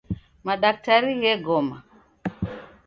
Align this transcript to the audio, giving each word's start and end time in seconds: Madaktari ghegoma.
Madaktari 0.45 1.11
ghegoma. 1.21 1.77